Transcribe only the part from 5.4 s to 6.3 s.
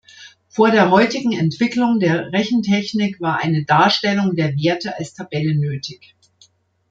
nötig.